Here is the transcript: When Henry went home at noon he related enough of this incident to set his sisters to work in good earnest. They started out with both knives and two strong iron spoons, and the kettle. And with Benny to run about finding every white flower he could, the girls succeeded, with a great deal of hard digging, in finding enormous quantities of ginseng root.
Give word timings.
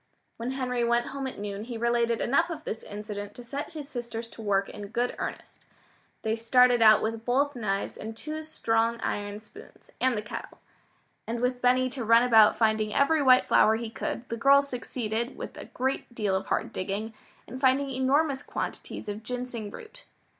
When 0.37 0.53
Henry 0.53 0.83
went 0.83 1.09
home 1.13 1.27
at 1.27 1.37
noon 1.37 1.65
he 1.65 1.77
related 1.77 2.21
enough 2.21 2.49
of 2.49 2.63
this 2.63 2.81
incident 2.81 3.35
to 3.35 3.43
set 3.43 3.73
his 3.73 3.87
sisters 3.87 4.31
to 4.31 4.41
work 4.41 4.67
in 4.67 4.87
good 4.87 5.13
earnest. 5.19 5.65
They 6.23 6.35
started 6.35 6.81
out 6.81 7.03
with 7.03 7.23
both 7.23 7.55
knives 7.55 7.97
and 7.97 8.17
two 8.17 8.41
strong 8.41 8.99
iron 9.01 9.39
spoons, 9.39 9.91
and 10.01 10.17
the 10.17 10.23
kettle. 10.23 10.57
And 11.27 11.39
with 11.39 11.61
Benny 11.61 11.87
to 11.91 12.03
run 12.03 12.23
about 12.23 12.57
finding 12.57 12.91
every 12.91 13.21
white 13.21 13.45
flower 13.45 13.75
he 13.75 13.91
could, 13.91 14.27
the 14.29 14.37
girls 14.37 14.69
succeeded, 14.69 15.37
with 15.37 15.55
a 15.55 15.65
great 15.65 16.15
deal 16.15 16.35
of 16.35 16.47
hard 16.47 16.73
digging, 16.73 17.13
in 17.45 17.59
finding 17.59 17.91
enormous 17.91 18.41
quantities 18.41 19.07
of 19.07 19.21
ginseng 19.21 19.69
root. 19.69 20.05